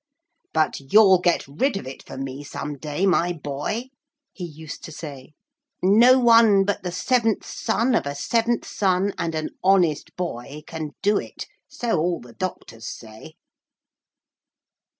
'But 0.51 0.79
you'll 0.91 1.19
get 1.19 1.47
rid 1.47 1.77
of 1.77 1.85
it 1.85 2.01
for 2.03 2.17
me 2.17 2.43
some 2.43 2.75
day, 2.75 3.05
my 3.05 3.33
boy,' 3.33 3.89
he 4.33 4.43
used 4.43 4.83
to 4.85 4.91
say. 4.91 5.33
'No 5.83 6.17
one 6.17 6.63
but 6.65 6.81
the 6.81 6.91
seventh 6.91 7.45
son 7.45 7.93
of 7.93 8.07
a 8.07 8.15
seventh 8.15 8.65
son 8.65 9.13
and 9.19 9.35
an 9.35 9.51
honest 9.63 10.15
boy 10.15 10.63
can 10.65 10.93
do 11.03 11.19
it. 11.19 11.45
So 11.67 11.99
all 11.99 12.19
the 12.19 12.33
doctors 12.33 12.87
say.' 12.87 13.35